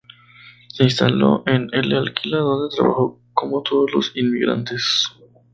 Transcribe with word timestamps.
Se 0.73 0.83
instaló 0.83 1.43
en 1.45 1.67
L'Aquila, 1.67 2.39
donde 2.39 2.75
trabajó 2.75 3.21
como 3.35 3.61
todos 3.61 3.91
los 3.93 4.11
inmigrantes. 4.15 5.09